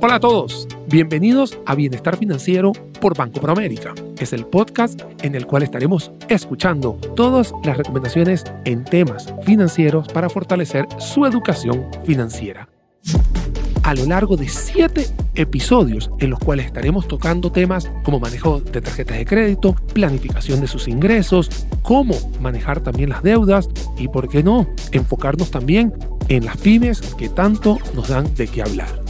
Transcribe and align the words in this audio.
Hola 0.00 0.14
a 0.14 0.20
todos, 0.20 0.68
bienvenidos 0.86 1.58
a 1.66 1.74
Bienestar 1.74 2.16
Financiero 2.16 2.70
por 3.00 3.16
Banco 3.16 3.40
Proamérica. 3.40 3.94
Es 4.20 4.32
el 4.32 4.46
podcast 4.46 5.02
en 5.22 5.34
el 5.34 5.44
cual 5.44 5.64
estaremos 5.64 6.12
escuchando 6.28 6.92
todas 7.16 7.52
las 7.64 7.76
recomendaciones 7.76 8.44
en 8.64 8.84
temas 8.84 9.34
financieros 9.42 10.06
para 10.06 10.30
fortalecer 10.30 10.86
su 10.98 11.26
educación 11.26 11.84
financiera. 12.04 12.68
A 13.82 13.94
lo 13.94 14.06
largo 14.06 14.36
de 14.36 14.48
siete 14.48 15.06
episodios 15.34 16.12
en 16.20 16.30
los 16.30 16.38
cuales 16.38 16.66
estaremos 16.66 17.08
tocando 17.08 17.50
temas 17.50 17.90
como 18.04 18.20
manejo 18.20 18.60
de 18.60 18.80
tarjetas 18.80 19.18
de 19.18 19.26
crédito, 19.26 19.74
planificación 19.94 20.60
de 20.60 20.68
sus 20.68 20.86
ingresos, 20.86 21.66
cómo 21.82 22.14
manejar 22.40 22.80
también 22.80 23.10
las 23.10 23.24
deudas 23.24 23.68
y, 23.98 24.06
por 24.06 24.28
qué 24.28 24.44
no, 24.44 24.68
enfocarnos 24.92 25.50
también 25.50 25.92
en 26.28 26.44
las 26.44 26.56
pymes 26.58 27.00
que 27.16 27.28
tanto 27.28 27.78
nos 27.94 28.08
dan 28.08 28.32
de 28.36 28.46
qué 28.46 28.62
hablar. 28.62 29.07